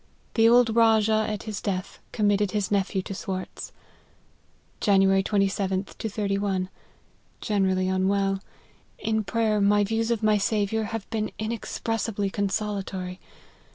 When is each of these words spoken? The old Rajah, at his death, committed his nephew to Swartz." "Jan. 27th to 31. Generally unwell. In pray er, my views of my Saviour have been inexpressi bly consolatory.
The 0.33 0.49
old 0.49 0.75
Rajah, 0.75 1.27
at 1.29 1.43
his 1.43 1.61
death, 1.61 1.99
committed 2.11 2.49
his 2.49 2.71
nephew 2.71 3.03
to 3.03 3.13
Swartz." 3.13 3.71
"Jan. 4.79 5.01
27th 5.01 5.95
to 5.99 6.09
31. 6.09 6.69
Generally 7.39 7.87
unwell. 7.87 8.41
In 8.97 9.23
pray 9.23 9.49
er, 9.51 9.61
my 9.61 9.83
views 9.83 10.09
of 10.09 10.23
my 10.23 10.39
Saviour 10.39 10.85
have 10.85 11.07
been 11.11 11.29
inexpressi 11.37 12.15
bly 12.15 12.29
consolatory. 12.29 13.19